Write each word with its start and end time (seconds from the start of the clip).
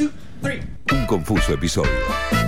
Un 0.00 1.06
confuso 1.06 1.52
episodio. 1.52 1.90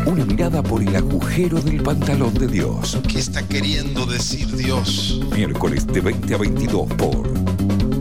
Una 0.06 0.25
mirada 0.25 0.62
por 0.62 0.83
el 0.83 0.94
agujero 0.96 1.60
del 1.60 1.82
pantalón 1.82 2.32
de 2.34 2.46
Dios. 2.46 2.98
¿Qué 3.10 3.18
está 3.18 3.46
queriendo 3.46 4.06
decir 4.06 4.46
Dios? 4.56 5.20
Miércoles 5.34 5.86
de 5.86 6.00
20 6.00 6.34
a 6.34 6.38
22 6.38 6.94
por 6.94 7.28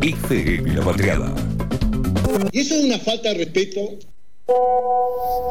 ICM 0.01 0.75
La 0.75 0.83
Patriada. 0.83 1.33
Y 2.51 2.59
eso 2.59 2.75
es 2.75 2.85
una 2.85 2.99
falta 2.99 3.29
de 3.29 3.35
respeto. 3.45 3.81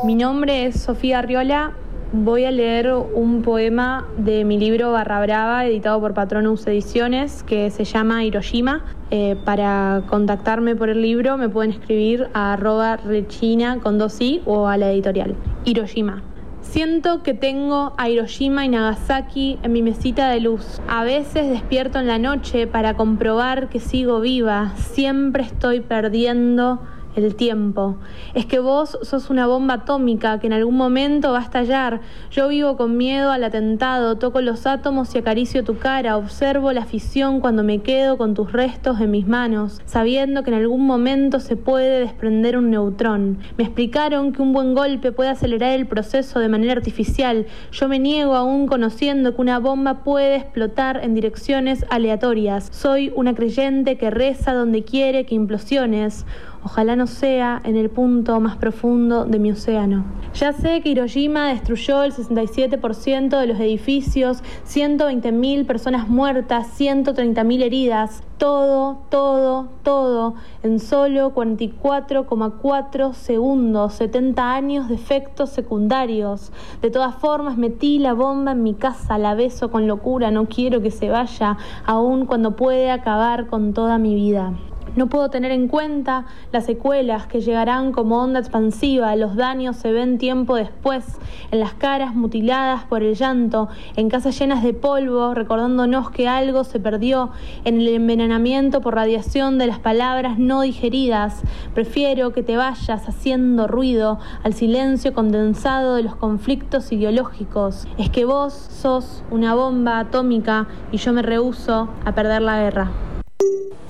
Mi 0.05 0.15
nombre 0.15 0.67
es 0.67 0.81
Sofía 0.81 1.19
Arriola. 1.21 1.77
Voy 2.15 2.45
a 2.45 2.51
leer 2.51 2.93
un 2.93 3.41
poema 3.41 4.07
de 4.19 4.45
mi 4.45 4.59
libro 4.59 4.93
Barra 4.93 5.19
Brava, 5.23 5.65
editado 5.65 5.99
por 5.99 6.13
Patronus 6.13 6.67
Ediciones, 6.67 7.43
que 7.43 7.71
se 7.71 7.85
llama 7.85 8.23
Hiroshima. 8.23 8.85
Eh, 9.11 9.35
para 9.47 10.03
contactarme 10.11 10.77
por 10.77 10.91
el 10.91 11.01
libro 11.01 11.39
me 11.39 11.49
pueden 11.49 11.71
escribir 11.71 12.29
a 12.35 12.55
rechina 13.03 13.79
con 13.79 13.97
dos 13.97 14.21
i 14.21 14.43
o 14.45 14.67
a 14.69 14.77
la 14.77 14.93
editorial. 14.93 15.37
Hiroshima. 15.65 16.23
Siento 16.61 17.23
que 17.23 17.33
tengo 17.33 17.95
a 17.97 18.11
Hiroshima 18.11 18.67
y 18.67 18.69
Nagasaki 18.69 19.59
en 19.63 19.73
mi 19.73 19.81
mesita 19.81 20.29
de 20.29 20.41
luz. 20.41 20.83
A 20.89 21.05
veces 21.05 21.49
despierto 21.49 21.99
en 21.99 22.09
la 22.09 22.19
noche 22.19 22.67
para 22.67 22.93
comprobar 22.93 23.71
que 23.71 23.81
sigo 23.81 24.21
viva. 24.21 24.75
Siempre 24.77 25.45
estoy 25.45 25.81
perdiendo 25.81 26.83
el 27.17 27.35
tiempo. 27.35 27.97
Es 28.35 28.47
que 28.47 28.59
vos 28.59 28.99
sos 29.03 29.31
una 29.31 29.47
bomba 29.47 29.75
atómica 29.75 30.39
que 30.41 30.47
en 30.47 30.53
algún 30.53 30.77
momento 30.77 31.33
va 31.33 31.39
a 31.39 31.43
estallar. 31.43 32.01
Yo 32.31 32.49
vivo 32.49 32.77
con 32.77 32.97
miedo 32.97 33.31
al 33.31 33.45
atentado, 33.45 34.19
toco 34.19 34.41
los 34.41 34.67
átomos 34.67 35.15
y 35.15 35.19
acaricio 35.19 35.65
tu 35.65 35.79
cara, 35.79 36.17
observo 36.17 36.73
la 36.73 36.85
fisión 36.85 37.41
cuando 37.41 37.63
me 37.63 37.81
quedo 37.81 38.17
con 38.17 38.35
tus 38.35 38.53
restos 38.53 39.01
en 39.01 39.11
mis 39.11 39.27
manos, 39.27 39.81
sabiendo 39.85 40.43
que 40.43 40.51
en 40.51 40.57
algún 40.57 40.87
momento 40.87 41.41
se 41.41 41.57
puede 41.57 42.01
desprender 42.01 42.57
un 42.57 42.71
neutrón. 42.71 43.39
Me 43.57 43.65
explicaron 43.65 44.33
que 44.33 44.43
un 44.43 44.53
buen 44.53 44.75
golpe 44.75 45.13
puede 45.13 45.31
acelerar 45.31 45.73
el 45.73 45.87
proceso 45.87 46.41
de 46.41 46.49
manera 46.49 46.73
artificial. 46.73 47.47
Yo 47.73 47.89
me 47.89 47.99
niego 47.99 48.35
aún 48.35 48.67
conociendo 48.67 49.35
que 49.35 49.41
una 49.41 49.59
bomba 49.59 50.05
puede 50.05 50.37
explotar 50.37 51.01
en 51.03 51.15
direcciones 51.15 51.85
aleatorias. 51.91 52.69
Soy 52.73 53.13
una 53.15 53.35
creyente 53.35 53.97
que 53.97 54.11
reza 54.11 54.55
donde 54.55 54.85
quiere 54.85 55.27
que 55.27 55.35
implosiones. 55.35 56.25
Ojalá 56.65 56.95
no 56.95 57.09
sea 57.09 57.61
en 57.65 57.77
el 57.77 57.91
punto 57.91 58.39
más 58.39 58.57
profundo 58.57 59.25
de 59.25 59.41
mi 59.41 59.51
océano. 59.51 60.05
Ya 60.35 60.53
sé 60.53 60.81
que 60.81 60.91
Hiroshima 60.91 61.49
destruyó 61.49 62.05
el 62.05 62.13
67% 62.13 63.39
de 63.39 63.47
los 63.49 63.59
edificios, 63.59 64.45
120.000 64.67 65.67
personas 65.67 66.09
muertas, 66.09 66.69
130.000 66.81 67.63
heridas. 67.63 68.23
Todo, 68.39 68.99
todo, 69.11 69.69
todo 69.83 70.35
en 70.63 70.79
solo 70.79 71.35
44,4 71.35 73.13
segundos, 73.13 73.95
70 73.95 74.55
años 74.55 74.89
de 74.89 74.95
efectos 74.95 75.51
secundarios. 75.51 76.53
De 76.81 76.91
todas 76.91 77.17
formas, 77.17 77.59
metí 77.59 77.99
la 77.99 78.15
bomba 78.15 78.53
en 78.53 78.63
mi 78.63 78.75
casa, 78.75 79.19
la 79.19 79.35
beso 79.35 79.71
con 79.71 79.89
locura, 79.89 80.31
no 80.31 80.47
quiero 80.47 80.81
que 80.81 80.93
se 80.93 81.11
vaya, 81.11 81.59
aun 81.85 82.25
cuando 82.27 82.57
puede 82.57 82.91
acabar 82.91 83.49
con 83.49 83.75
toda 83.75 83.99
mi 83.99 84.15
vida. 84.15 84.55
No 84.95 85.07
puedo 85.07 85.31
tener 85.31 85.53
en 85.53 85.69
cuenta 85.69 86.27
las 86.53 86.67
secuelas 86.67 87.27
que 87.27 87.41
llegarán 87.41 87.93
como 87.93 88.23
onda 88.23 88.41
expansiva, 88.41 89.17
los 89.17 89.37
daños 89.37 89.77
se 89.77 89.91
ven 89.91 90.19
tiempo 90.19 90.55
después, 90.55 91.19
en 91.51 91.61
las 91.61 91.73
caras 91.73 92.15
mutiladas 92.15 92.85
por 92.85 93.03
el 93.03 93.15
llanto, 93.15 93.69
en 93.97 94.11
casas 94.11 94.39
llenas 94.39 94.63
de 94.63 94.75
polvo, 94.75 95.33
recordándonos 95.33 96.11
que 96.11 96.29
algo 96.29 96.65
se 96.65 96.79
perdió, 96.79 97.31
en 97.65 97.81
el 97.81 97.89
envenenamiento 97.89 98.83
por 98.83 98.95
radiación 98.95 99.57
de 99.57 99.67
las 99.67 99.79
palabras 99.79 100.39
no 100.39 100.61
digeridas. 100.61 101.43
Prefiero 101.75 102.33
que 102.33 102.43
te 102.43 102.59
vayas 102.59 103.09
haciendo 103.09 103.67
ruido 103.69 104.19
al 104.43 104.53
silencio 104.53 105.15
condensado 105.15 105.95
de 105.95 106.03
los 106.03 106.17
conflictos 106.17 106.93
ideológicos. 106.93 107.87
Es 107.97 108.11
que 108.11 108.27
vos 108.27 108.53
sos 108.53 109.25
una 109.31 109.55
bomba 109.55 110.01
atómica 110.01 110.67
y 110.91 110.99
yo 110.99 111.15
me 111.15 111.23
rehuso 111.23 111.89
a 112.05 112.15
perder 112.15 112.43
la 112.43 112.61
guerra. 112.61 113.12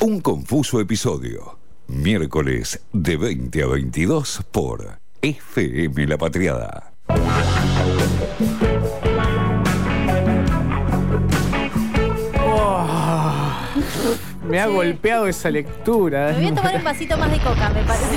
Un 0.04 0.20
confuso 0.20 0.80
episodio. 0.80 1.60
Miércoles 1.86 2.84
de 2.92 3.16
20 3.16 3.62
a 3.62 3.66
22 3.68 4.40
por 4.50 4.98
FM 5.20 6.08
La 6.08 6.18
Patriada. 6.18 6.92
Oh, 12.44 12.84
me 14.48 14.58
ha 14.58 14.66
golpeado 14.66 15.28
esa 15.28 15.52
lectura. 15.52 16.32
Me 16.32 16.40
voy 16.40 16.46
a 16.46 16.54
tomar 16.56 16.76
un 16.78 16.82
vasito 16.82 17.16
más 17.16 17.30
de 17.30 17.38
coca, 17.38 17.70
me 17.70 17.84
parece. 17.84 18.16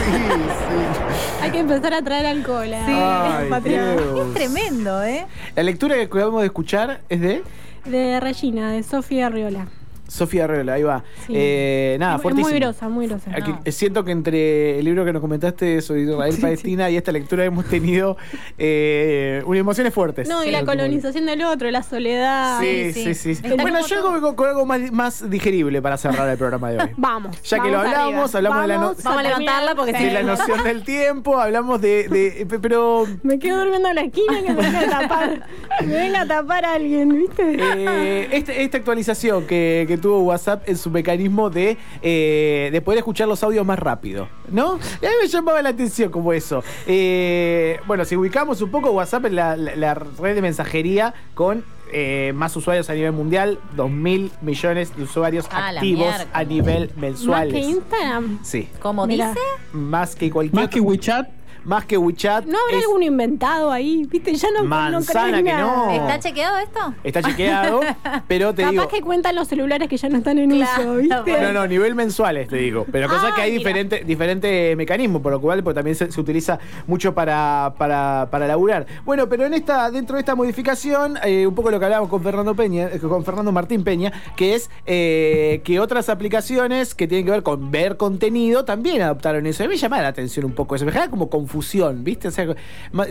Hay 1.39 1.51
que 1.51 1.59
empezar 1.59 1.93
a 1.93 2.01
traer 2.01 2.25
alcohol. 2.25 2.73
¿eh? 2.73 2.81
Ay. 2.83 3.47
Es 3.51 4.33
tremendo, 4.33 5.03
¿eh? 5.03 5.27
La 5.55 5.61
lectura 5.61 5.93
que 5.93 6.01
acabamos 6.01 6.41
de 6.41 6.47
escuchar 6.47 7.01
es 7.09 7.21
de 7.21 7.43
De 7.85 8.19
Regina, 8.19 8.71
de 8.71 8.81
Sofía 8.81 9.29
Riola. 9.29 9.67
Sofía 10.07 10.43
Arreola, 10.45 10.73
ahí 10.73 10.83
va. 10.83 11.03
Sí. 11.25 11.33
Eh, 11.35 11.97
nada, 11.99 12.15
Es 12.17 12.21
fuertísimo. 12.21 12.49
muy 12.49 12.59
grosa, 12.59 12.89
muy 12.89 13.07
grosa. 13.07 13.31
Aquí- 13.35 13.51
No. 13.51 13.71
Siento 13.71 14.03
que 14.05 14.11
entre 14.11 14.79
el 14.79 14.85
libro 14.85 15.03
que 15.05 15.11
nos 15.13 15.21
comentaste 15.21 15.81
sobre 15.81 16.03
Israel 16.03 16.35
Palestina 16.41 16.89
y 16.89 16.97
esta 16.97 17.11
lectura 17.11 17.43
hemos 17.45 17.65
tenido 17.65 18.17
eh, 18.57 19.41
unas 19.45 19.59
emociones 19.59 19.93
fuertes. 19.93 20.27
No, 20.27 20.43
y 20.43 20.51
la 20.51 20.63
colonización 20.65 21.25
del 21.25 21.43
otro, 21.43 21.69
la 21.71 21.83
soledad. 21.83 22.59
Sí, 22.61 22.93
sí, 22.93 23.15
Sí, 23.35 23.37
Bueno, 23.59 23.79
yo 23.87 24.01
todo- 24.01 24.35
con 24.35 24.47
algo 24.49 24.65
más, 24.65 24.91
más 24.91 25.29
digerible 25.29 25.81
para 25.81 25.97
cerrar 25.97 26.27
el 26.29 26.37
programa 26.37 26.71
de 26.71 26.79
hoy. 26.79 26.89
Vamos. 26.97 27.41
Ya 27.43 27.59
que 27.59 27.69
lo 27.71 27.77
vamos 27.77 27.93
hablamos, 27.93 28.35
arriba. 28.35 28.49
hablamos 28.55 28.61
de 28.61 28.67
la 28.67 28.75
no- 28.75 28.81
Vamos 28.87 29.03
Vamos 29.03 29.19
a 29.19 29.23
levantarla 29.23 29.75
porque 29.75 29.91
de 29.93 29.97
si 29.99 30.09
la 30.11 30.21
no- 30.23 30.35
noción 30.35 30.63
del 30.63 30.83
tiempo, 30.83 31.39
hablamos 31.39 31.81
de, 31.81 32.07
de- 32.07 32.45
pe- 32.45 32.59
pero 32.59 33.05
Me 33.23 33.39
quedo 33.39 33.59
durmiendo 33.59 33.89
en 33.89 33.95
la 33.95 34.01
esquina 34.01 34.41
que 34.45 34.53
me 34.53 34.61
venga 34.61 34.79
a 34.81 35.01
tapar. 35.01 35.47
me 35.85 35.93
venga 35.93 36.21
a 36.21 36.27
tapar 36.27 36.65
a 36.65 36.73
alguien, 36.73 37.09
¿viste? 37.09 37.55
eh, 37.59 38.29
este- 38.31 38.63
esta 38.63 38.77
actualización 38.77 39.45
que, 39.45 39.85
que 39.87 39.94
tuvo 39.97 40.19
WhatsApp 40.21 40.67
en 40.67 40.77
su 40.77 40.89
mecanismo 40.89 41.49
de, 41.49 41.77
eh, 42.01 42.69
de 42.71 42.81
poder 42.81 42.99
escuchar 42.99 43.27
los 43.27 43.43
audios 43.43 43.65
más 43.65 43.79
rápido, 43.79 44.27
¿no? 44.51 44.79
Y 45.01 45.05
a 45.05 45.09
mí 45.09 45.15
me 45.21 45.27
llamaba 45.27 45.61
la 45.61 45.69
atención 45.69 46.11
como 46.11 46.33
eso. 46.33 46.63
Eh, 46.87 47.79
bueno, 47.87 48.05
si 48.05 48.15
ubicamos 48.15 48.61
un 48.61 48.71
poco, 48.71 48.91
WhatsApp 48.91 49.25
es 49.25 49.33
la, 49.33 49.55
la- 49.55 49.75
la 49.75 49.93
red 49.93 50.35
de 50.35 50.41
mensajería 50.41 51.13
con 51.33 51.63
eh, 51.93 52.33
más 52.35 52.55
usuarios 52.57 52.89
a 52.89 52.93
nivel 52.95 53.11
mundial, 53.11 53.59
2 53.75 53.89
mil 53.91 54.31
millones 54.41 54.95
de 54.97 55.03
usuarios 55.03 55.45
Ah, 55.51 55.69
activos 55.69 56.13
a 56.33 56.43
nivel 56.43 56.87
Más 56.89 56.97
mensuales. 56.97 57.53
que 57.53 57.59
Instagram. 57.59 58.39
Sí, 58.43 58.67
Como 58.81 59.05
dice, 59.05 59.29
más 59.71 60.15
que 60.15 60.31
cualquier 60.31 60.61
Más 60.63 60.69
que 60.69 60.81
WeChat, 60.81 61.29
más 61.65 61.85
que 61.85 61.97
WeChat. 61.97 62.45
¿No 62.45 62.57
habrá 62.65 62.77
es- 62.77 62.83
alguno 62.85 63.05
inventado 63.05 63.71
ahí? 63.71 64.05
¿Viste? 64.09 64.33
Ya 64.35 64.47
no, 64.57 64.63
Manzana 64.63 65.37
que 65.37 65.43
nada. 65.43 65.61
no. 65.61 65.91
¿está 65.91 66.19
chequeado 66.19 66.57
esto? 66.59 66.93
Está 67.03 67.21
chequeado, 67.23 67.81
pero 68.27 68.53
te 68.53 68.61
Capaz 68.61 68.71
digo. 68.71 68.87
que 68.87 69.01
cuentan 69.01 69.35
los 69.35 69.47
celulares 69.47 69.87
que 69.89 69.97
ya 69.97 70.09
no 70.09 70.17
están 70.17 70.37
en 70.37 70.49
Claro, 70.51 70.83
uso, 70.83 70.95
¿viste? 70.97 71.21
bueno. 71.31 71.47
No, 71.47 71.53
no, 71.61 71.67
nivel 71.67 71.95
mensuales 71.95 72.47
te 72.47 72.57
digo. 72.57 72.85
Pero 72.91 73.07
cosa 73.09 73.29
Ah, 73.29 73.35
que 73.35 73.41
hay 73.41 73.51
mira. 73.51 73.59
diferente, 73.59 74.03
diferente 74.05 74.75
mecanismo, 74.75 75.21
por 75.21 75.31
lo 75.31 75.41
cual 75.41 75.63
pues, 75.63 75.73
también 75.75 75.95
se, 75.95 76.11
se 76.11 76.21
utiliza 76.21 76.59
mucho 76.87 77.13
para, 77.13 77.73
para, 77.77 78.27
para 78.31 78.47
laburar. 78.47 78.85
Bueno, 79.03 79.27
pero 79.27 79.45
en 79.45 79.53
esta, 79.53 79.89
dentro 79.91 80.15
de 80.15 80.19
esta 80.21 80.35
modificación, 80.35 81.17
eh, 81.23 81.47
un 81.47 81.55
poco 81.55 81.71
lo 81.71 81.79
que 81.79 81.85
hablábamos 81.85 82.09
con 82.09 82.21
Fernando 82.21 82.55
Peña, 82.55 82.89
eh, 82.93 82.99
con 82.99 83.23
Fernando 83.25 83.51
Martín 83.51 83.83
Peña, 83.83 84.11
que 84.35 84.55
es 84.55 84.69
eh, 84.85 85.61
que 85.63 85.79
otras 85.79 86.09
aplicaciones 86.09 86.93
que 86.95 87.07
tienen 87.07 87.25
que 87.25 87.31
ver 87.31 87.43
con 87.43 87.71
ver 87.71 87.97
contenido 87.97 88.65
también 88.65 89.01
adoptaron 89.01 89.45
eso. 89.47 89.63
A 89.63 89.67
mí 89.67 89.73
me 89.73 89.77
llama 89.77 90.01
la 90.01 90.09
atención 90.09 90.45
un 90.45 90.53
poco 90.53 90.75
eso. 90.75 90.85
Me 90.85 90.91
genera 90.91 91.09
como 91.09 91.29
confusión, 91.29 91.54
¿viste? 92.03 92.27
O 92.27 92.31
sea, 92.31 92.47
ma- 92.91 93.07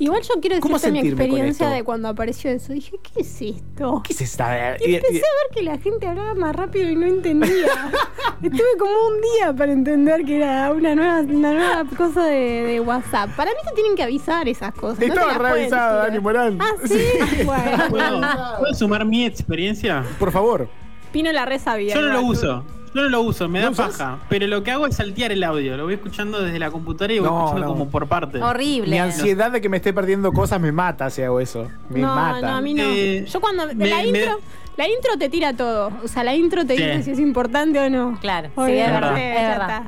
Igual 0.00 0.22
yo 0.22 0.40
quiero 0.40 0.60
¿Cómo 0.60 0.74
decirte 0.76 1.02
mi 1.02 1.08
experiencia 1.08 1.70
de 1.70 1.82
cuando 1.82 2.06
apareció 2.08 2.52
eso. 2.52 2.72
Dije, 2.72 3.00
¿qué 3.02 3.22
es 3.22 3.42
esto? 3.42 4.00
¿qué 4.06 4.12
es 4.12 4.20
esta? 4.20 4.76
Y 4.80 4.94
empecé 4.94 5.16
a 5.18 5.20
ver 5.20 5.52
que 5.52 5.62
la 5.62 5.76
gente 5.78 6.06
hablaba 6.06 6.34
más 6.34 6.54
rápido 6.54 6.88
y 6.88 6.94
no 6.94 7.06
entendía. 7.06 7.66
Estuve 8.42 8.76
como 8.78 8.92
un 8.92 9.20
día 9.20 9.52
para 9.52 9.72
entender 9.72 10.24
que 10.24 10.36
era 10.36 10.70
una 10.70 10.94
nueva, 10.94 11.20
una 11.22 11.52
nueva 11.52 11.84
cosa 11.96 12.26
de, 12.26 12.38
de 12.38 12.80
WhatsApp. 12.80 13.30
Para 13.34 13.50
mí 13.50 13.56
te 13.68 13.74
tienen 13.74 13.96
que 13.96 14.04
avisar 14.04 14.48
esas 14.48 14.72
cosas. 14.72 15.00
no 15.00 15.06
Estaba 15.06 15.36
pueden 15.36 15.54
revisada. 15.54 16.02
Dani 16.04 16.20
Morán. 16.20 16.58
Ah, 16.60 16.74
sí. 16.84 17.02
Bueno, 17.44 17.84
¿puedo, 17.90 18.20
¿puedo 18.60 18.74
sumar 18.74 19.04
mi 19.04 19.24
experiencia? 19.24 20.04
Por 20.20 20.30
favor. 20.30 20.68
Pino 21.12 21.32
la 21.32 21.44
re 21.44 21.58
sabía. 21.58 21.94
Yo 21.94 22.02
no 22.02 22.12
lo 22.12 22.22
uso. 22.22 22.64
Yo 22.94 23.02
no 23.02 23.08
lo 23.08 23.20
uso, 23.22 23.48
me 23.48 23.60
da 23.60 23.70
paja. 23.70 24.18
Pero 24.28 24.46
lo 24.46 24.62
que 24.62 24.70
hago 24.70 24.86
es 24.86 24.96
saltear 24.96 25.32
el 25.32 25.42
audio. 25.44 25.76
Lo 25.76 25.84
voy 25.84 25.94
escuchando 25.94 26.40
desde 26.42 26.58
la 26.58 26.70
computadora 26.70 27.12
y 27.14 27.18
voy 27.18 27.28
No, 27.28 27.38
escuchando 27.38 27.66
no. 27.66 27.72
como 27.72 27.88
por 27.90 28.06
parte. 28.08 28.42
Horrible. 28.42 28.90
Mi 28.90 28.98
ansiedad 28.98 29.50
de 29.50 29.60
que 29.60 29.68
me 29.68 29.76
esté 29.78 29.92
perdiendo 29.92 30.32
cosas 30.32 30.60
me 30.60 30.72
mata 30.72 31.10
si 31.10 31.22
hago 31.22 31.40
eso. 31.40 31.68
Me 31.90 32.00
no, 32.00 32.14
mata. 32.14 32.40
no, 32.50 32.56
a 32.56 32.60
mí 32.60 32.74
no. 32.74 32.84
Eh, 32.86 33.24
Yo 33.28 33.40
cuando. 33.40 33.66
me- 33.74 33.88
la 33.88 33.96
me- 33.98 34.06
intro. 34.08 34.40
La 34.76 34.88
intro 34.88 35.18
te 35.18 35.28
tira 35.28 35.52
todo. 35.54 35.90
O 36.04 36.08
sea, 36.08 36.22
la 36.24 36.34
intro 36.36 36.64
te 36.64 36.76
Sí. 36.76 36.82
dice 36.82 37.02
si 37.02 37.10
es 37.10 37.18
importante 37.18 37.78
o 37.80 37.90
no. 37.90 38.16
Claro, 38.20 38.48
sí, 38.54 38.72
es 38.72 38.90
verdad, 38.92 39.16
eh, 39.18 39.34
es 39.36 39.48
verdad. 39.48 39.82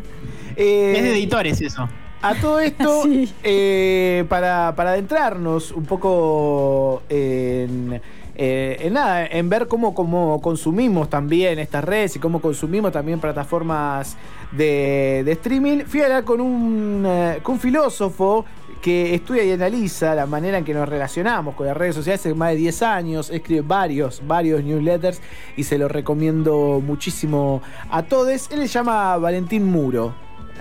Eh, 0.57 0.99
de 1.03 1.13
editores 1.13 1.61
eso. 1.61 1.89
A 2.23 2.35
todo 2.35 2.59
esto, 2.61 3.03
Sí. 3.05 3.33
eh, 3.45 4.25
para, 4.29 4.75
para 4.77 4.91
adentrarnos 4.91 5.71
un 5.71 5.85
poco 5.87 7.03
en, 7.09 8.03
eh, 8.43 8.87
en 8.87 8.95
nada, 8.95 9.27
en 9.27 9.51
ver 9.51 9.69
cómo, 9.69 9.93
cómo 9.93 10.41
consumimos 10.41 11.11
también 11.11 11.59
estas 11.59 11.85
redes 11.85 12.17
y 12.17 12.19
cómo 12.19 12.41
consumimos 12.41 12.91
también 12.91 13.21
plataformas 13.21 14.17
de, 14.51 15.21
de 15.27 15.33
streaming, 15.33 15.81
fui 15.81 16.01
a 16.01 16.05
hablar 16.05 16.25
con 16.25 16.41
un, 16.41 17.05
eh, 17.07 17.41
con 17.43 17.57
un 17.57 17.61
filósofo 17.61 18.47
que 18.81 19.15
estudia 19.15 19.45
y 19.45 19.53
analiza 19.53 20.15
la 20.15 20.25
manera 20.25 20.57
en 20.57 20.65
que 20.65 20.73
nos 20.73 20.89
relacionamos 20.89 21.55
con 21.55 21.67
las 21.67 21.77
redes 21.77 21.97
sociales 21.97 22.21
hace 22.21 22.33
más 22.33 22.53
de 22.53 22.57
10 22.57 22.83
años, 22.83 23.29
escribe 23.29 23.61
varios, 23.61 24.23
varios 24.27 24.65
newsletters 24.65 25.21
y 25.59 25.65
se 25.65 25.77
lo 25.77 25.89
recomiendo 25.89 26.83
muchísimo 26.83 27.61
a 27.91 28.05
todos. 28.05 28.51
Él 28.51 28.61
se 28.61 28.69
llama 28.69 29.19
Valentín 29.19 29.67
Muro. 29.67 30.15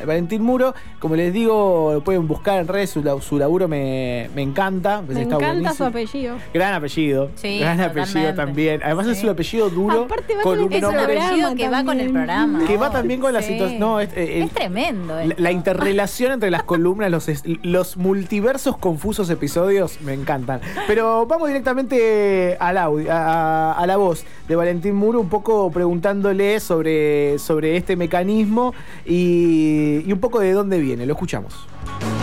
Valentín 0.05 0.41
Muro, 0.41 0.73
como 0.99 1.15
les 1.15 1.33
digo, 1.33 1.91
lo 1.93 2.03
pueden 2.03 2.27
buscar 2.27 2.59
en 2.59 2.67
redes, 2.67 2.89
su, 2.91 3.03
la- 3.03 3.19
su 3.21 3.37
laburo 3.37 3.67
me, 3.67 4.29
me 4.35 4.41
encanta. 4.41 5.01
pues 5.05 5.17
Me 5.17 5.23
está 5.23 5.35
encanta 5.35 5.53
buenísimo. 5.53 5.75
su 5.75 5.83
apellido. 5.85 6.35
Gran 6.53 6.73
apellido. 6.73 7.29
Sí, 7.35 7.59
gran 7.59 7.79
apellido 7.81 8.33
también. 8.33 8.81
Además 8.83 9.07
es 9.07 9.23
un 9.23 9.29
apellido 9.29 9.69
duro. 9.69 10.03
Aparte 10.05 10.35
va 10.35 10.41
con 10.43 10.55
con 10.57 10.65
un 10.65 10.73
Es 10.73 10.83
un 10.83 10.95
apellido 10.95 11.55
que 11.55 11.69
va 11.69 11.83
con 11.83 11.99
el 11.99 12.11
programa. 12.11 12.65
que 12.65 12.77
va 12.77 12.91
también 12.91 13.19
con 13.19 13.33
la 13.33 13.41
situación. 13.41 13.79
No, 13.79 13.99
es, 13.99 14.09
eh, 14.15 14.43
Es 14.43 14.51
tremendo. 14.51 15.15
la, 15.15 15.23
esto. 15.23 15.35
la 15.37 15.51
interrelación 15.51 16.31
entre 16.33 16.51
las 16.51 16.63
columnas, 16.63 17.09
los, 17.11 17.27
los 17.63 17.97
multiversos 17.97 18.77
confusos 18.77 19.29
episodios, 19.29 20.01
me 20.01 20.13
encantan. 20.13 20.59
Pero 20.87 21.25
vamos 21.25 21.47
directamente 21.47 22.57
al 22.59 22.77
audio, 22.77 23.11
a, 23.11 23.71
a- 23.71 23.73
a 23.73 23.87
la 23.87 23.97
voz 23.97 24.25
de 24.47 24.55
Valentín 24.55 24.95
Muro, 24.95 25.19
un 25.19 25.29
poco 25.29 25.71
preguntándole 25.71 26.59
sobre, 26.59 27.37
sobre 27.39 27.77
este 27.77 27.95
mecanismo 27.95 28.73
y, 29.05 29.88
y 30.05 30.11
un 30.11 30.19
poco 30.19 30.39
de 30.39 30.51
dónde 30.53 30.79
viene. 30.79 31.05
Lo 31.05 31.13
escuchamos. 31.13 31.67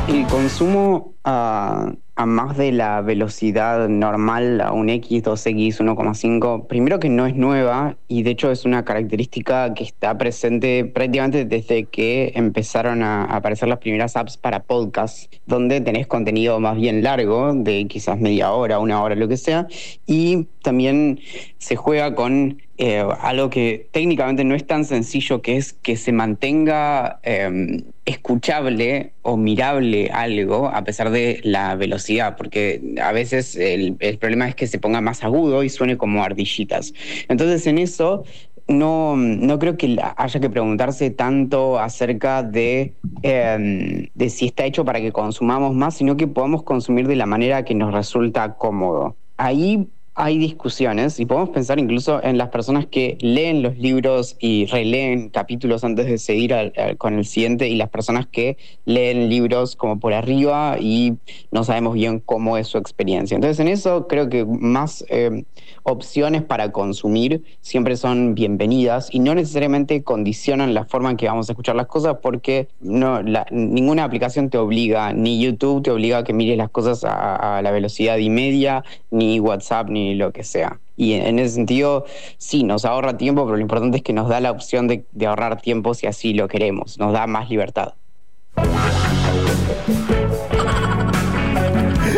El 0.08 0.26
consumo 0.26 1.14
a, 1.24 1.92
a 2.16 2.24
más 2.24 2.56
de 2.56 2.72
la 2.72 3.02
velocidad 3.02 3.88
normal, 3.88 4.62
a 4.62 4.72
un 4.72 4.88
X, 4.88 5.22
2X, 5.22 5.78
1,5, 5.80 6.66
primero 6.66 6.98
que 6.98 7.10
no 7.10 7.26
es 7.26 7.36
nueva 7.36 7.98
y 8.08 8.22
de 8.22 8.30
hecho 8.30 8.50
es 8.50 8.64
una 8.64 8.86
característica 8.86 9.74
que 9.74 9.84
está 9.84 10.16
presente 10.16 10.86
prácticamente 10.86 11.44
desde 11.44 11.84
que 11.84 12.32
empezaron 12.34 13.02
a 13.02 13.24
aparecer 13.24 13.68
las 13.68 13.78
primeras 13.78 14.16
apps 14.16 14.38
para 14.38 14.62
podcast, 14.62 15.30
donde 15.44 15.82
tenés 15.82 16.06
contenido 16.06 16.58
más 16.58 16.76
bien 16.76 17.02
largo, 17.02 17.52
de 17.54 17.86
quizás 17.86 18.18
media 18.18 18.50
hora, 18.52 18.78
una 18.78 19.02
hora, 19.02 19.14
lo 19.14 19.28
que 19.28 19.36
sea, 19.36 19.66
y 20.06 20.46
también 20.62 21.20
se 21.58 21.76
juega 21.76 22.14
con 22.14 22.62
eh, 22.78 23.04
algo 23.20 23.50
que 23.50 23.88
técnicamente 23.92 24.44
no 24.44 24.54
es 24.54 24.66
tan 24.66 24.84
sencillo, 24.84 25.40
que 25.42 25.56
es 25.56 25.72
que 25.74 25.96
se 25.96 26.12
mantenga 26.12 27.20
eh, 27.22 27.82
escuchable 28.04 29.12
o 29.22 29.36
mirable 29.36 30.10
algo 30.12 30.68
a 30.68 30.84
pesar 30.84 31.10
de 31.10 31.40
la 31.42 31.74
velocidad, 31.74 32.05
porque 32.36 32.94
a 33.02 33.12
veces 33.12 33.56
el, 33.56 33.96
problema 34.18 34.48
es 34.48 34.54
que 34.54 34.66
se 34.66 34.78
ponga 34.78 35.00
más 35.00 35.24
agudo 35.24 35.62
y 35.62 35.68
suene 35.68 35.96
como 35.96 36.22
ardillitas. 36.22 36.92
Entonces 37.28 37.66
en 37.66 37.78
eso 37.78 38.24
no, 38.68 39.16
no 39.16 39.58
creo 39.58 39.76
que 39.76 39.96
haya 40.16 40.40
que 40.40 40.50
preguntarse 40.50 41.10
tanto 41.10 41.78
acerca 41.78 42.42
de, 42.42 42.94
eh, 43.22 44.08
de 44.14 44.30
si 44.30 44.46
está 44.46 44.64
hecho 44.64 44.84
para 44.84 45.00
que 45.00 45.12
consumamos 45.12 45.74
más, 45.74 45.96
sino 45.96 46.16
que 46.16 46.26
podamos 46.26 46.62
consumir 46.62 47.06
de 47.06 47.16
la 47.16 47.26
manera 47.26 47.64
que 47.64 47.74
nos 47.74 47.92
resulta 47.92 48.54
cómodo. 48.54 49.16
Ahí 49.36 49.88
hay 50.18 50.38
discusiones 50.38 51.20
y 51.20 51.26
podemos 51.26 51.50
pensar 51.50 51.78
incluso 51.78 52.22
en 52.24 52.38
las 52.38 52.48
personas 52.48 52.86
que 52.86 53.18
leen 53.20 53.62
los 53.62 53.76
libros 53.76 54.36
y 54.40 54.64
releen 54.64 55.28
capítulos 55.28 55.84
antes 55.84 56.06
de 56.06 56.16
seguir 56.16 56.54
al- 56.54 56.72
con 56.96 57.18
el 57.18 57.26
siguiente 57.26 57.68
y 57.68 57.76
las 57.76 57.90
personas 57.90 58.26
que 58.26 58.56
leen 58.86 59.28
libros 59.28 59.76
como 59.76 60.00
por 60.00 60.14
arriba 60.14 60.78
y 60.80 61.18
no 61.52 61.64
sabemos 61.64 61.92
bien 61.92 62.20
cómo 62.20 62.56
es 62.56 62.66
su 62.66 62.78
experiencia. 62.78 63.34
Entonces 63.34 63.60
en 63.60 63.68
eso 63.68 64.06
creo 64.08 64.30
que 64.30 64.46
más 64.46 65.04
eh, 65.10 65.44
opciones 65.82 66.42
para 66.42 66.72
consumir 66.72 67.42
siempre 67.60 67.96
son 67.96 68.34
bienvenidas 68.34 69.08
y 69.12 69.18
no 69.18 69.34
necesariamente 69.34 70.02
condicionan 70.02 70.72
la 70.72 70.86
forma 70.86 71.10
en 71.10 71.18
que 71.18 71.26
vamos 71.26 71.50
a 71.50 71.52
escuchar 71.52 71.76
las 71.76 71.88
cosas 71.88 72.16
porque 72.22 72.68
no, 72.80 73.20
la- 73.22 73.46
ninguna 73.50 74.04
aplicación 74.04 74.48
te 74.48 74.56
obliga, 74.56 75.12
ni 75.12 75.42
YouTube 75.42 75.82
te 75.82 75.90
obliga 75.90 76.18
a 76.18 76.24
que 76.24 76.32
mires 76.32 76.56
las 76.56 76.70
cosas 76.70 77.04
a 77.04 77.60
la 77.62 77.70
velocidad 77.70 78.16
y 78.16 78.30
media, 78.30 78.82
ni 79.10 79.40
WhatsApp, 79.40 79.90
ni 79.90 80.05
lo 80.14 80.32
que 80.32 80.44
sea. 80.44 80.80
Y 80.96 81.14
en, 81.14 81.26
en 81.26 81.38
ese 81.38 81.54
sentido, 81.56 82.06
sí, 82.38 82.62
nos 82.62 82.84
ahorra 82.84 83.16
tiempo, 83.16 83.44
pero 83.44 83.56
lo 83.56 83.62
importante 83.62 83.98
es 83.98 84.02
que 84.02 84.12
nos 84.12 84.28
da 84.28 84.40
la 84.40 84.50
opción 84.50 84.88
de, 84.88 85.04
de 85.12 85.26
ahorrar 85.26 85.60
tiempo 85.60 85.94
si 85.94 86.06
así 86.06 86.32
lo 86.32 86.48
queremos, 86.48 86.98
nos 86.98 87.12
da 87.12 87.26
más 87.26 87.50
libertad. 87.50 87.94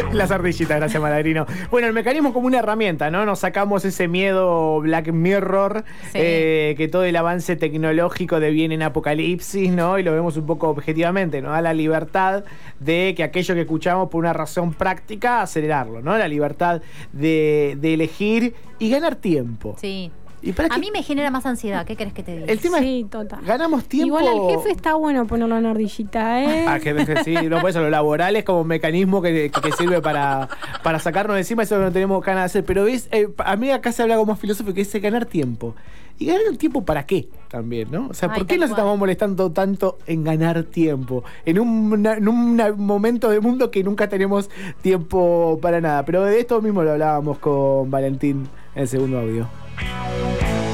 Las 0.12 0.30
ardillitas, 0.30 0.78
gracias 0.78 1.02
Malagrino. 1.02 1.46
Bueno, 1.70 1.86
el 1.86 1.92
mecanismo 1.92 2.32
como 2.32 2.46
una 2.46 2.58
herramienta, 2.60 3.10
¿no? 3.10 3.26
Nos 3.26 3.40
sacamos 3.40 3.84
ese 3.84 4.08
miedo 4.08 4.80
Black 4.80 5.12
Mirror, 5.12 5.84
Sí. 6.12 6.18
eh, 6.20 6.74
que 6.78 6.88
todo 6.88 7.04
el 7.04 7.14
avance 7.16 7.56
tecnológico 7.56 8.40
deviene 8.40 8.74
en 8.76 8.82
apocalipsis, 8.82 9.70
¿no? 9.70 9.98
Y 9.98 10.02
lo 10.02 10.12
vemos 10.12 10.36
un 10.36 10.46
poco 10.46 10.68
objetivamente, 10.70 11.42
¿no? 11.42 11.50
Da 11.50 11.60
la 11.60 11.74
libertad 11.74 12.44
de 12.80 13.12
que 13.16 13.22
aquello 13.22 13.54
que 13.54 13.62
escuchamos 13.62 14.08
por 14.08 14.20
una 14.20 14.32
razón 14.32 14.72
práctica, 14.72 15.42
acelerarlo, 15.42 16.00
¿no? 16.00 16.16
La 16.16 16.28
libertad 16.28 16.80
de, 17.12 17.76
de 17.78 17.94
elegir 17.94 18.54
y 18.78 18.90
ganar 18.90 19.16
tiempo. 19.16 19.76
Sí. 19.78 20.10
¿Y 20.40 20.52
para 20.52 20.66
A 20.68 20.70
qué? 20.76 20.80
mí 20.80 20.90
me 20.92 21.02
genera 21.02 21.30
más 21.30 21.44
ansiedad. 21.46 21.84
¿Qué 21.84 21.96
querés 21.96 22.12
que 22.12 22.22
te 22.22 22.34
diga? 22.36 22.46
El 22.52 22.58
tema 22.60 22.78
Sí, 22.78 23.02
es, 23.04 23.10
total. 23.10 23.40
ganamos 23.44 23.84
tiempo. 23.86 24.18
Igual 24.20 24.28
al 24.28 24.50
jefe 24.56 24.70
está 24.70 24.94
bueno 24.94 25.26
ponerlo 25.26 25.56
en 25.58 25.66
ardillita, 25.66 26.42
¿eh? 26.44 26.64
Ah, 26.68 26.78
que 26.78 26.94
que 26.94 27.24
sí, 27.24 27.34
no 27.48 27.60
por 27.60 27.70
eso 27.70 27.80
lo 27.80 27.90
laboral 27.90 28.36
es 28.36 28.44
como 28.44 28.60
un 28.62 28.68
mecanismo 28.68 29.20
que, 29.20 29.50
que- 29.50 29.60
que 29.60 29.72
sirve 29.72 30.00
para, 30.00 30.48
para 30.82 30.98
sacarnos 31.00 31.34
de 31.34 31.40
encima 31.40 31.64
eso 31.64 31.76
que 31.76 31.82
no 31.82 31.92
tenemos 31.92 32.24
ganas 32.24 32.42
de 32.42 32.46
hacer. 32.46 32.64
Pero 32.64 32.84
ves, 32.84 33.08
eh, 33.10 33.28
a 33.38 33.56
mí 33.56 33.70
acá 33.70 33.90
se 33.92 34.02
habla 34.02 34.14
algo 34.14 34.26
más 34.26 34.38
filosófico 34.38 34.74
que 34.74 34.82
es 34.82 34.92
ganar 35.02 35.26
tiempo. 35.26 35.74
¿Y 36.20 36.26
ganar 36.26 36.42
el 36.50 36.58
tiempo 36.58 36.84
para 36.84 37.06
qué? 37.06 37.28
También, 37.48 37.88
¿no? 37.92 38.08
O 38.08 38.14
sea, 38.14 38.28
Ay, 38.32 38.38
¿por 38.38 38.46
qué 38.48 38.56
nos 38.58 38.70
cual. 38.70 38.78
estamos 38.78 38.98
molestando 38.98 39.52
tanto 39.52 39.98
en 40.06 40.24
ganar 40.24 40.64
tiempo? 40.64 41.22
En 41.46 41.60
un, 41.60 42.04
en 42.06 42.28
un 42.28 42.56
momento 42.76 43.28
del 43.30 43.40
mundo 43.40 43.70
que 43.70 43.84
nunca 43.84 44.08
tenemos 44.08 44.50
tiempo 44.82 45.58
para 45.62 45.80
nada. 45.80 46.04
Pero 46.04 46.24
de 46.24 46.40
esto 46.40 46.60
mismo 46.60 46.82
lo 46.82 46.92
hablábamos 46.92 47.38
con 47.38 47.88
Valentín 47.90 48.48
en 48.74 48.82
el 48.82 48.88
segundo 48.88 49.18
audio. 49.20 49.46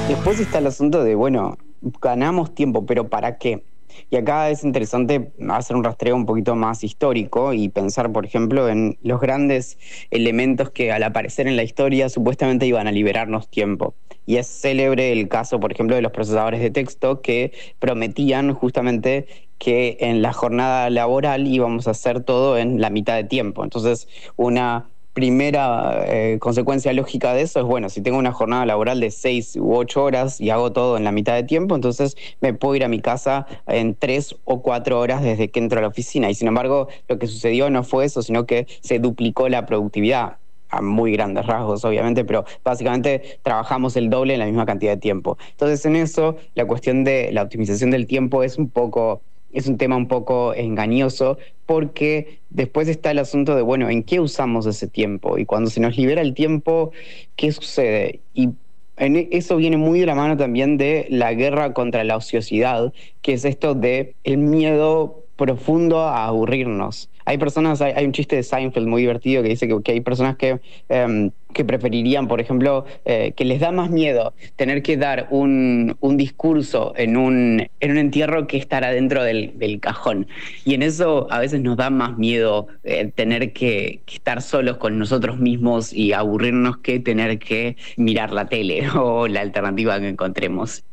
Después 0.08 0.38
está 0.40 0.58
el 0.58 0.66
asunto 0.66 1.02
de, 1.02 1.14
bueno, 1.14 1.56
ganamos 2.00 2.54
tiempo, 2.54 2.86
pero 2.86 3.08
¿para 3.08 3.38
qué? 3.38 3.64
Y 4.10 4.16
acá 4.16 4.50
es 4.50 4.64
interesante 4.64 5.32
hacer 5.48 5.76
un 5.76 5.84
rastreo 5.84 6.16
un 6.16 6.26
poquito 6.26 6.54
más 6.56 6.84
histórico 6.84 7.52
y 7.52 7.68
pensar, 7.68 8.12
por 8.12 8.26
ejemplo, 8.26 8.68
en 8.68 8.98
los 9.02 9.20
grandes 9.20 9.78
elementos 10.10 10.70
que 10.70 10.92
al 10.92 11.02
aparecer 11.02 11.46
en 11.46 11.56
la 11.56 11.62
historia 11.62 12.08
supuestamente 12.08 12.66
iban 12.66 12.86
a 12.86 12.92
liberarnos 12.92 13.48
tiempo. 13.48 13.94
Y 14.26 14.36
es 14.36 14.46
célebre 14.46 15.12
el 15.12 15.28
caso, 15.28 15.60
por 15.60 15.72
ejemplo, 15.72 15.96
de 15.96 16.02
los 16.02 16.12
procesadores 16.12 16.60
de 16.60 16.70
texto 16.70 17.20
que 17.20 17.52
prometían 17.78 18.52
justamente 18.54 19.26
que 19.58 19.96
en 20.00 20.22
la 20.22 20.32
jornada 20.32 20.90
laboral 20.90 21.46
íbamos 21.46 21.86
a 21.86 21.92
hacer 21.92 22.22
todo 22.22 22.58
en 22.58 22.80
la 22.80 22.90
mitad 22.90 23.16
de 23.16 23.24
tiempo. 23.24 23.64
Entonces, 23.64 24.08
una 24.36 24.90
primera 25.14 26.04
eh, 26.06 26.38
consecuencia 26.40 26.92
lógica 26.92 27.32
de 27.32 27.42
eso 27.42 27.60
es, 27.60 27.64
bueno, 27.64 27.88
si 27.88 28.02
tengo 28.02 28.18
una 28.18 28.32
jornada 28.32 28.66
laboral 28.66 29.00
de 29.00 29.12
seis 29.12 29.56
u 29.56 29.74
ocho 29.74 30.02
horas 30.02 30.40
y 30.40 30.50
hago 30.50 30.72
todo 30.72 30.96
en 30.96 31.04
la 31.04 31.12
mitad 31.12 31.34
de 31.34 31.44
tiempo, 31.44 31.76
entonces 31.76 32.16
me 32.40 32.52
puedo 32.52 32.74
ir 32.74 32.84
a 32.84 32.88
mi 32.88 33.00
casa 33.00 33.46
en 33.66 33.94
tres 33.94 34.36
o 34.44 34.60
cuatro 34.60 34.98
horas 34.98 35.22
desde 35.22 35.48
que 35.48 35.60
entro 35.60 35.78
a 35.78 35.82
la 35.82 35.88
oficina. 35.88 36.28
Y 36.30 36.34
sin 36.34 36.48
embargo, 36.48 36.88
lo 37.08 37.18
que 37.18 37.28
sucedió 37.28 37.70
no 37.70 37.84
fue 37.84 38.04
eso, 38.04 38.22
sino 38.22 38.44
que 38.44 38.66
se 38.80 38.98
duplicó 38.98 39.48
la 39.48 39.66
productividad 39.66 40.38
a 40.68 40.82
muy 40.82 41.12
grandes 41.12 41.46
rasgos, 41.46 41.84
obviamente, 41.84 42.24
pero 42.24 42.44
básicamente 42.64 43.38
trabajamos 43.42 43.96
el 43.96 44.10
doble 44.10 44.34
en 44.34 44.40
la 44.40 44.46
misma 44.46 44.66
cantidad 44.66 44.92
de 44.92 45.00
tiempo. 45.00 45.38
Entonces, 45.50 45.86
en 45.86 45.94
eso, 45.94 46.36
la 46.54 46.66
cuestión 46.66 47.04
de 47.04 47.30
la 47.30 47.42
optimización 47.42 47.92
del 47.92 48.08
tiempo 48.08 48.42
es 48.42 48.58
un 48.58 48.68
poco 48.68 49.22
es 49.54 49.66
un 49.68 49.78
tema 49.78 49.96
un 49.96 50.08
poco 50.08 50.54
engañoso 50.54 51.38
porque 51.66 52.40
después 52.50 52.88
está 52.88 53.10
el 53.10 53.18
asunto 53.18 53.56
de, 53.56 53.62
bueno, 53.62 53.88
¿en 53.88 54.02
qué 54.02 54.20
usamos 54.20 54.66
ese 54.66 54.88
tiempo? 54.88 55.38
Y 55.38 55.46
cuando 55.46 55.70
se 55.70 55.80
nos 55.80 55.96
libera 55.96 56.20
el 56.20 56.34
tiempo, 56.34 56.92
¿qué 57.36 57.52
sucede? 57.52 58.20
Y 58.34 58.50
en 58.96 59.16
e- 59.16 59.28
eso 59.32 59.56
viene 59.56 59.76
muy 59.76 60.00
de 60.00 60.06
la 60.06 60.14
mano 60.14 60.36
también 60.36 60.76
de 60.76 61.06
la 61.10 61.32
guerra 61.34 61.72
contra 61.74 62.04
la 62.04 62.16
ociosidad, 62.16 62.92
que 63.22 63.32
es 63.34 63.44
esto 63.44 63.74
de 63.74 64.16
el 64.24 64.38
miedo 64.38 65.23
profundo 65.36 66.00
a 66.00 66.26
aburrirnos. 66.26 67.10
Hay 67.26 67.38
personas, 67.38 67.80
hay, 67.80 68.04
un 68.04 68.12
chiste 68.12 68.36
de 68.36 68.42
Seinfeld 68.42 68.86
muy 68.86 69.02
divertido 69.02 69.42
que 69.42 69.48
dice 69.48 69.66
que, 69.66 69.82
que 69.82 69.92
hay 69.92 70.00
personas 70.00 70.36
que, 70.36 70.60
em, 70.90 71.30
que 71.54 71.64
preferirían, 71.64 72.28
por 72.28 72.40
ejemplo, 72.40 72.84
eh, 73.06 73.32
que 73.34 73.46
les 73.46 73.60
da 73.60 73.72
más 73.72 73.88
miedo 73.88 74.34
tener 74.56 74.82
que 74.82 74.98
dar 74.98 75.28
un, 75.30 75.96
un 76.00 76.16
discurso 76.18 76.92
en 76.96 77.16
un, 77.16 77.66
en 77.80 77.90
un 77.90 77.96
entierro 77.96 78.46
que 78.46 78.58
estar 78.58 78.84
adentro 78.84 79.22
del, 79.22 79.58
del 79.58 79.80
cajón. 79.80 80.26
Y 80.66 80.74
en 80.74 80.82
eso 80.82 81.26
a 81.30 81.38
veces 81.38 81.62
nos 81.62 81.78
da 81.78 81.88
más 81.88 82.18
miedo 82.18 82.66
eh, 82.82 83.10
tener 83.14 83.52
que, 83.54 84.00
que 84.04 84.16
estar 84.16 84.42
solos 84.42 84.76
con 84.76 84.98
nosotros 84.98 85.38
mismos 85.38 85.94
y 85.94 86.12
aburrirnos 86.12 86.76
que 86.78 87.00
tener 87.00 87.38
que 87.38 87.76
mirar 87.96 88.32
la 88.32 88.48
tele 88.48 88.88
o 88.94 89.28
la 89.28 89.40
alternativa 89.40 89.98
que 89.98 90.08
encontremos. 90.08 90.84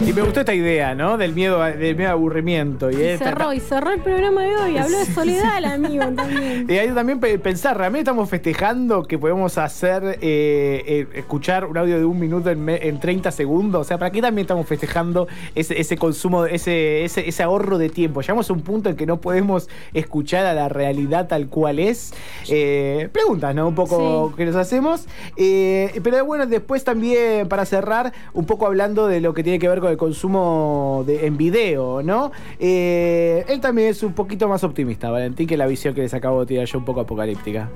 Y 0.00 0.12
me 0.12 0.20
gustó 0.22 0.40
esta 0.40 0.52
idea, 0.54 0.94
¿no? 0.94 1.16
Del 1.16 1.32
miedo, 1.32 1.62
a- 1.62 1.70
del 1.72 1.96
miedo 1.96 2.10
aburrimiento. 2.10 2.90
Y, 2.90 3.00
esta- 3.00 3.26
Cerró 3.26 3.52
y 3.52 3.60
cerró 3.60 3.90
el 3.90 4.00
programa 4.00 4.42
de 4.42 4.56
hoy. 4.56 4.76
Habló 4.76 4.98
de 4.98 5.06
soledad 5.06 5.58
el 5.58 5.64
amigo 5.64 6.04
también. 6.14 6.66
Y 6.68 6.78
ahí 6.78 6.88
también 6.90 7.20
pe- 7.20 7.38
pensar, 7.38 7.76
realmente 7.78 8.00
estamos 8.10 8.28
festejando 8.28 9.04
que 9.04 9.18
podemos 9.18 9.56
hacer, 9.56 10.18
eh, 10.20 10.82
eh, 10.86 11.06
escuchar 11.14 11.64
un 11.64 11.78
audio 11.78 11.98
de 11.98 12.04
un 12.04 12.18
minuto 12.18 12.50
en, 12.50 12.62
me- 12.64 12.86
en 12.86 13.00
30 13.00 13.30
segundos. 13.30 13.80
O 13.82 13.84
sea, 13.84 13.96
¿para 13.98 14.10
qué 14.10 14.20
también 14.20 14.44
estamos 14.44 14.66
festejando 14.66 15.26
ese, 15.54 15.80
ese 15.80 15.96
consumo, 15.96 16.44
ese, 16.44 17.04
ese, 17.04 17.26
ese 17.28 17.42
ahorro 17.42 17.78
de 17.78 17.88
tiempo? 17.88 18.20
Llegamos 18.20 18.50
a 18.50 18.52
un 18.52 18.60
punto 18.62 18.90
en 18.90 18.96
que 18.96 19.06
no 19.06 19.20
podemos 19.20 19.68
escuchar 19.94 20.44
a 20.44 20.54
la 20.54 20.68
realidad 20.68 21.28
tal 21.28 21.48
cual 21.48 21.78
es. 21.78 22.12
Eh, 22.48 23.08
preguntas, 23.12 23.54
¿no? 23.54 23.68
Un 23.68 23.74
poco 23.74 24.28
Sí. 24.30 24.36
que 24.36 24.44
nos 24.46 24.56
hacemos. 24.56 25.06
Eh, 25.36 25.98
pero 26.02 26.22
bueno, 26.26 26.46
después 26.46 26.84
también, 26.84 27.48
para 27.48 27.64
cerrar, 27.64 28.12
un 28.34 28.44
poco 28.44 28.66
hablando 28.66 29.06
de 29.06 29.20
lo 29.20 29.33
que 29.34 29.42
tiene 29.42 29.58
que 29.58 29.68
ver 29.68 29.80
con 29.80 29.90
el 29.90 29.96
consumo 29.96 31.04
en 31.06 31.36
video, 31.36 32.02
¿no? 32.02 32.32
Eh, 32.58 33.44
él 33.48 33.60
también 33.60 33.88
es 33.88 34.02
un 34.02 34.12
poquito 34.12 34.48
más 34.48 34.64
optimista, 34.64 35.10
Valentín, 35.10 35.46
que 35.46 35.56
la 35.56 35.66
visión 35.66 35.94
que 35.94 36.02
les 36.02 36.14
acabo 36.14 36.40
de 36.40 36.46
tirar 36.46 36.66
yo 36.66 36.78
un 36.78 36.84
poco 36.84 37.00
apocalíptica. 37.00 37.68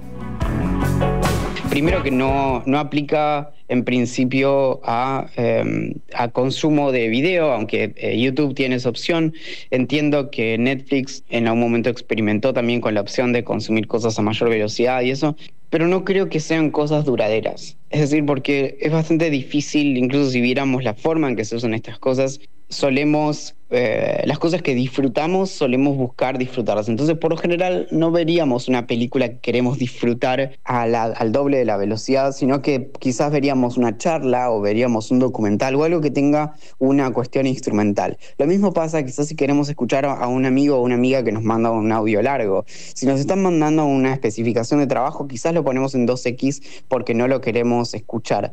Primero 1.71 2.03
que 2.03 2.11
no, 2.11 2.63
no 2.65 2.79
aplica 2.79 3.53
en 3.69 3.85
principio 3.85 4.81
a, 4.83 5.27
eh, 5.37 5.95
a 6.15 6.29
consumo 6.29 6.91
de 6.93 7.09
video, 7.09 7.53
aunque 7.53 7.93
eh, 7.97 8.19
YouTube 8.19 8.55
tiene 8.55 8.77
esa 8.77 8.89
opción. 8.89 9.35
Entiendo 9.71 10.31
que 10.31 10.57
Netflix 10.59 11.25
en 11.29 11.47
algún 11.47 11.61
momento 11.61 11.91
experimentó 11.91 12.55
también 12.55 12.81
con 12.81 12.95
la 12.95 13.03
opción 13.03 13.33
de 13.33 13.45
consumir 13.45 13.87
cosas 13.87 14.19
a 14.19 14.23
mayor 14.23 14.49
velocidad 14.49 15.03
y 15.03 15.11
eso, 15.11 15.37
pero 15.71 15.89
no 15.89 16.05
creo 16.05 16.29
que 16.29 16.41
sean 16.41 16.71
cosas 16.71 17.05
duraderas. 17.05 17.77
Es 17.91 18.01
decir, 18.01 18.25
porque 18.25 18.77
es 18.81 18.93
bastante 18.93 19.31
difícil, 19.31 19.97
incluso 19.97 20.31
si 20.31 20.41
viéramos 20.41 20.85
la 20.85 20.95
forma 20.95 21.29
en 21.29 21.37
que 21.37 21.45
se 21.45 21.57
usan 21.57 21.75
estas 21.75 21.99
cosas, 21.99 22.41
solemos, 22.69 23.57
eh, 23.71 24.23
las 24.27 24.39
cosas 24.39 24.63
que 24.63 24.75
disfrutamos, 24.75 25.51
solemos 25.51 25.97
buscar 25.97 26.39
disfrutarlas. 26.39 26.89
Entonces, 26.89 27.17
por 27.17 27.31
lo 27.31 27.37
general, 27.37 27.89
no 27.91 28.11
veríamos 28.11 28.69
una 28.69 28.87
película 28.87 29.29
que 29.29 29.39
queremos 29.39 29.79
disfrutar 29.79 30.59
al 30.65 31.33
doble 31.33 31.59
de 31.59 31.65
la 31.65 31.77
velocidad, 31.77 32.33
sino 32.33 32.61
que 32.63 32.91
quizás 32.99 33.33
veríamos 33.33 33.77
una 33.77 33.97
charla 33.97 34.51
o 34.51 34.61
veríamos 34.61 35.11
un 35.11 35.19
documental 35.19 35.75
o 35.75 35.85
algo 35.85 36.01
que 36.01 36.11
tenga 36.11 36.55
una 36.79 37.11
cuestión 37.13 37.47
instrumental. 37.47 38.19
Lo 38.37 38.47
mismo 38.47 38.73
pasa 38.73 39.03
quizás 39.05 39.29
si 39.29 39.37
queremos 39.37 39.69
escuchar 39.69 40.05
a 40.05 40.19
a 40.19 40.27
un 40.27 40.45
amigo 40.45 40.77
o 40.77 40.83
una 40.83 40.97
amiga 40.97 41.23
que 41.23 41.33
nos 41.33 41.43
manda 41.43 41.71
un 41.71 41.93
audio 41.93 42.21
largo. 42.23 42.65
Si 42.69 43.07
nos 43.07 43.21
están 43.21 43.43
mandando 43.43 43.85
una 43.85 44.13
especificación 44.13 44.81
de 44.81 44.87
trabajo, 44.87 45.29
quizás 45.29 45.55
lo 45.55 45.65
ponemos 45.65 45.95
en 45.95 46.07
2X 46.07 46.63
porque 46.89 47.15
no 47.15 47.29
lo 47.29 47.41
queremos 47.41 47.95
escuchar. 47.95 48.53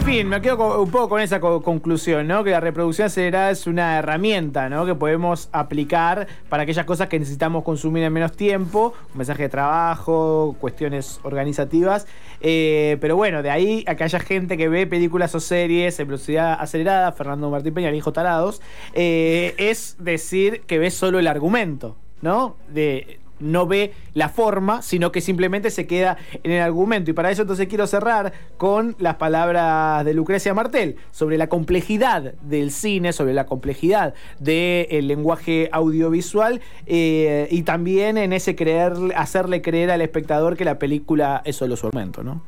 En 0.00 0.06
fin, 0.06 0.28
me 0.28 0.40
quedo 0.40 0.82
un 0.82 0.90
poco 0.90 1.10
con 1.10 1.20
esa 1.20 1.40
co- 1.40 1.62
conclusión, 1.62 2.26
¿no? 2.26 2.42
Que 2.42 2.50
la 2.50 2.58
reproducción 2.60 3.06
acelerada 3.06 3.50
es 3.50 3.66
una 3.66 3.98
herramienta, 3.98 4.68
¿no? 4.68 4.84
Que 4.86 4.94
podemos 4.94 5.48
aplicar 5.52 6.26
para 6.48 6.62
aquellas 6.64 6.84
cosas 6.86 7.08
que 7.08 7.18
necesitamos 7.18 7.62
consumir 7.62 8.02
en 8.02 8.12
menos 8.12 8.32
tiempo, 8.32 8.94
un 9.12 9.18
mensaje 9.18 9.44
de 9.44 9.48
trabajo, 9.50 10.56
cuestiones 10.58 11.20
organizativas. 11.22 12.06
Eh, 12.40 12.96
pero 13.00 13.14
bueno, 13.14 13.42
de 13.42 13.50
ahí 13.50 13.84
a 13.86 13.94
que 13.94 14.04
haya 14.04 14.18
gente 14.20 14.56
que 14.56 14.68
ve 14.68 14.86
películas 14.86 15.34
o 15.34 15.40
series 15.40 16.00
en 16.00 16.08
velocidad 16.08 16.56
acelerada, 16.58 17.12
Fernando 17.12 17.50
Martín 17.50 17.74
Peña, 17.74 17.92
hijo 17.92 18.12
tarados, 18.12 18.62
eh, 18.94 19.54
es 19.58 19.96
decir 20.00 20.62
que 20.62 20.78
ve 20.78 20.90
solo 20.90 21.18
el 21.20 21.26
argumento, 21.28 21.94
¿no? 22.22 22.56
De 22.72 23.19
no 23.40 23.66
ve 23.66 23.92
la 24.14 24.28
forma, 24.28 24.82
sino 24.82 25.12
que 25.12 25.20
simplemente 25.20 25.70
se 25.70 25.86
queda 25.86 26.16
en 26.42 26.52
el 26.52 26.62
argumento. 26.62 27.10
Y 27.10 27.14
para 27.14 27.30
eso 27.30 27.42
entonces 27.42 27.68
quiero 27.68 27.86
cerrar 27.86 28.32
con 28.56 28.96
las 28.98 29.16
palabras 29.16 30.04
de 30.04 30.14
Lucrecia 30.14 30.54
Martel 30.54 30.96
sobre 31.10 31.38
la 31.38 31.48
complejidad 31.48 32.34
del 32.42 32.70
cine, 32.70 33.12
sobre 33.12 33.34
la 33.34 33.46
complejidad 33.46 34.14
del 34.38 35.08
lenguaje 35.08 35.68
audiovisual 35.72 36.60
eh, 36.86 37.48
y 37.50 37.62
también 37.62 38.18
en 38.18 38.32
ese 38.32 38.54
creer, 38.54 38.92
hacerle 39.16 39.62
creer 39.62 39.90
al 39.90 40.00
espectador 40.00 40.56
que 40.56 40.64
la 40.64 40.78
película 40.78 41.42
es 41.44 41.56
solo 41.56 41.76
su 41.76 41.86
argumento, 41.86 42.22
¿no? 42.22 42.42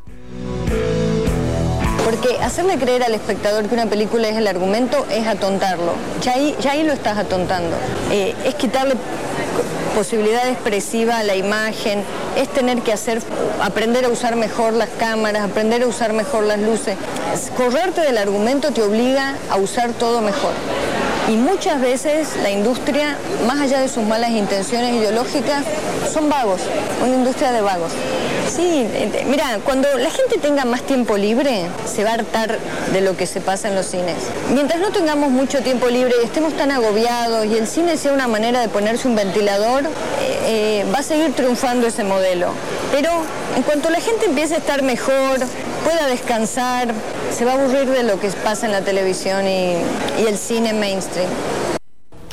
Porque 2.04 2.38
hacerle 2.42 2.78
creer 2.78 3.02
al 3.04 3.14
espectador 3.14 3.66
que 3.68 3.74
una 3.74 3.86
película 3.86 4.28
es 4.28 4.36
el 4.36 4.46
argumento 4.48 5.06
es 5.10 5.26
atontarlo. 5.26 5.92
Ya 6.22 6.32
ahí, 6.32 6.56
ya 6.60 6.72
ahí 6.72 6.82
lo 6.82 6.92
estás 6.92 7.16
atontando. 7.18 7.76
Eh, 8.10 8.34
es 8.44 8.54
quitarle 8.56 8.94
posibilidad 9.94 10.48
expresiva 10.48 11.18
a 11.18 11.22
la 11.22 11.36
imagen, 11.36 12.02
es 12.36 12.48
tener 12.48 12.80
que 12.80 12.92
hacer, 12.92 13.22
aprender 13.62 14.06
a 14.06 14.08
usar 14.08 14.36
mejor 14.36 14.72
las 14.72 14.88
cámaras, 14.98 15.42
aprender 15.44 15.82
a 15.82 15.86
usar 15.86 16.12
mejor 16.12 16.44
las 16.44 16.58
luces. 16.58 16.96
Es- 17.34 17.50
Correrte 17.56 18.00
del 18.00 18.16
argumento 18.18 18.70
te 18.72 18.82
obliga 18.82 19.36
a 19.50 19.56
usar 19.56 19.90
todo 19.92 20.22
mejor. 20.22 20.52
Y 21.28 21.32
muchas 21.36 21.80
veces 21.80 22.28
la 22.42 22.50
industria, 22.50 23.16
más 23.46 23.60
allá 23.60 23.78
de 23.80 23.88
sus 23.88 24.02
malas 24.02 24.30
intenciones 24.30 24.94
ideológicas, 24.94 25.62
son 26.12 26.28
vagos, 26.28 26.60
una 27.04 27.14
industria 27.14 27.52
de 27.52 27.60
vagos. 27.60 27.92
Sí, 28.54 28.86
eh, 28.86 29.24
mira, 29.30 29.60
cuando 29.64 29.88
la 29.96 30.10
gente 30.10 30.36
tenga 30.36 30.66
más 30.66 30.82
tiempo 30.82 31.16
libre, 31.16 31.68
se 31.86 32.04
va 32.04 32.10
a 32.10 32.14
hartar 32.14 32.58
de 32.92 33.00
lo 33.00 33.16
que 33.16 33.26
se 33.26 33.40
pasa 33.40 33.68
en 33.68 33.74
los 33.74 33.86
cines. 33.86 34.16
Mientras 34.52 34.78
no 34.78 34.90
tengamos 34.90 35.30
mucho 35.30 35.62
tiempo 35.62 35.88
libre 35.88 36.12
y 36.20 36.26
estemos 36.26 36.54
tan 36.54 36.70
agobiados 36.70 37.46
y 37.46 37.56
el 37.56 37.66
cine 37.66 37.96
sea 37.96 38.12
una 38.12 38.28
manera 38.28 38.60
de 38.60 38.68
ponerse 38.68 39.08
un 39.08 39.16
ventilador, 39.16 39.84
eh, 39.84 40.82
eh, 40.82 40.86
va 40.94 40.98
a 40.98 41.02
seguir 41.02 41.32
triunfando 41.32 41.86
ese 41.86 42.04
modelo. 42.04 42.48
Pero 42.90 43.10
en 43.56 43.62
cuanto 43.62 43.88
la 43.88 44.00
gente 44.00 44.26
empiece 44.26 44.54
a 44.54 44.58
estar 44.58 44.82
mejor, 44.82 45.38
pueda 45.82 46.06
descansar, 46.08 46.92
se 47.34 47.46
va 47.46 47.52
a 47.52 47.54
aburrir 47.54 47.88
de 47.88 48.02
lo 48.02 48.20
que 48.20 48.28
pasa 48.44 48.66
en 48.66 48.72
la 48.72 48.82
televisión 48.82 49.48
y, 49.48 49.76
y 50.20 50.26
el 50.26 50.36
cine 50.36 50.74
mainstream. 50.74 51.30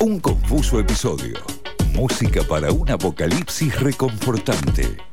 Un 0.00 0.20
confuso 0.20 0.78
episodio. 0.78 1.38
Música 1.94 2.42
para 2.42 2.70
un 2.72 2.90
apocalipsis 2.90 3.80
reconfortante. 3.80 5.09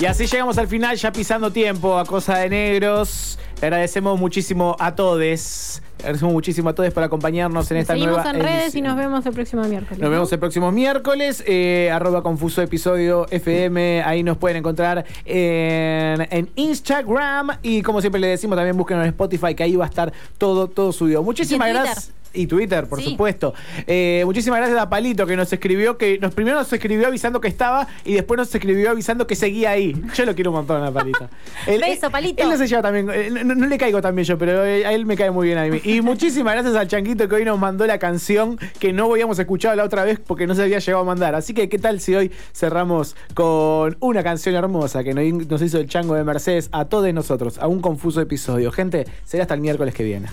Y 0.00 0.06
así 0.06 0.26
llegamos 0.26 0.56
al 0.58 0.68
final, 0.68 0.96
ya 0.96 1.10
pisando 1.10 1.50
tiempo 1.50 1.98
a 1.98 2.04
Cosa 2.04 2.38
de 2.38 2.48
Negros. 2.48 3.36
Le 3.60 3.66
agradecemos 3.66 4.16
muchísimo 4.18 4.76
a 4.78 4.94
todos. 4.94 5.82
Agradecemos 5.98 6.32
muchísimo 6.32 6.68
a 6.68 6.74
todos 6.76 6.94
por 6.94 7.02
acompañarnos 7.02 7.68
en 7.72 7.78
esta 7.78 7.94
Seguimos 7.94 8.14
nueva 8.14 8.30
en 8.30 8.40
redes 8.40 8.74
y 8.76 8.80
nos 8.80 8.96
vemos 8.96 9.26
el 9.26 9.32
próximo 9.32 9.64
miércoles. 9.64 9.98
Nos 9.98 10.08
¿no? 10.08 10.10
vemos 10.10 10.32
el 10.32 10.38
próximo 10.38 10.70
miércoles, 10.70 11.42
eh, 11.44 11.90
arroba 11.92 12.22
confuso 12.22 12.62
episodio 12.62 13.26
FM, 13.30 14.04
ahí 14.04 14.22
nos 14.22 14.36
pueden 14.36 14.58
encontrar 14.58 15.04
en, 15.24 16.28
en 16.30 16.48
Instagram 16.54 17.58
y 17.62 17.82
como 17.82 18.00
siempre 18.00 18.20
le 18.20 18.28
decimos 18.28 18.56
también 18.56 18.76
búsquenos 18.76 19.02
en 19.02 19.08
Spotify 19.08 19.56
que 19.56 19.64
ahí 19.64 19.74
va 19.74 19.86
a 19.86 19.88
estar 19.88 20.12
todo, 20.38 20.68
todo 20.68 20.92
subido. 20.92 21.24
Muchísimas 21.24 21.70
gracias. 21.70 22.12
Y 22.34 22.46
Twitter, 22.46 22.86
por 22.88 23.00
Sí. 23.02 23.10
supuesto. 23.10 23.54
Eh, 23.86 24.22
muchísimas 24.24 24.58
gracias 24.60 24.78
a 24.78 24.88
Palito 24.88 25.26
que 25.26 25.36
nos 25.36 25.52
escribió, 25.52 25.96
que 25.98 26.18
nos 26.18 26.34
primero 26.34 26.56
nos 26.58 26.72
escribió 26.72 27.06
avisando 27.08 27.40
que 27.40 27.48
estaba 27.48 27.86
y 28.04 28.14
después 28.14 28.38
nos 28.38 28.54
escribió 28.54 28.90
avisando 28.90 29.26
que 29.26 29.34
seguía 29.34 29.70
ahí. 29.70 29.94
Yo 30.14 30.24
lo 30.24 30.34
quiero 30.34 30.50
un 30.50 30.56
montón 30.58 30.82
a 30.82 30.90
Palito. 30.92 31.28
Él- 31.66 31.80
Beso, 31.80 32.10
Palito. 32.10 32.42
Él 32.42 32.50
no 32.50 32.56
se 32.56 32.66
lleva 32.66 32.82
también, 32.82 33.08
eh, 33.12 33.30
no, 33.44 33.54
no 33.54 33.66
le 33.66 33.78
caigo 33.78 34.00
también 34.02 34.26
yo, 34.26 34.36
pero 34.38 34.64
eh, 34.64 34.84
a 34.86 34.92
él 34.92 35.06
me 35.06 35.16
cae 35.16 35.30
muy 35.30 35.46
bien 35.46 35.58
a 35.58 35.64
mí. 35.66 35.80
Y 35.84 36.00
muchísimas 36.02 36.54
gracias 36.54 36.74
al 36.76 36.86
Chanquito 36.88 37.28
que 37.28 37.34
hoy 37.36 37.44
nos 37.44 37.58
mandó 37.58 37.86
la 37.86 37.98
canción 37.98 38.58
que 38.78 38.92
no 38.92 39.10
habíamos 39.10 39.38
escuchado 39.38 39.74
la 39.76 39.84
otra 39.84 40.04
vez 40.04 40.20
porque 40.24 40.46
no 40.46 40.54
se 40.54 40.62
había 40.62 40.78
llegado 40.78 41.02
a 41.02 41.06
mandar. 41.06 41.34
Así 41.34 41.54
que, 41.54 41.68
¿qué 41.68 41.78
tal 41.78 42.00
si 42.00 42.14
hoy 42.14 42.30
cerramos 42.54 43.16
con 43.34 43.96
una 44.00 44.22
canción 44.22 44.54
hermosa 44.54 45.02
que 45.04 45.14
nos 45.14 45.48
nos 45.48 45.62
hizo 45.62 45.78
el 45.78 45.88
Chango 45.88 46.14
de 46.14 46.24
Mercedes 46.24 46.68
a 46.72 46.84
todos 46.86 47.12
nosotros, 47.14 47.58
a 47.58 47.66
un 47.68 47.80
confuso 47.80 48.20
episodio? 48.20 48.70
Gente, 48.72 49.06
será 49.24 49.44
hasta 49.44 49.54
el 49.54 49.60
miércoles 49.60 49.94
que 49.94 50.04
viene. 50.04 50.28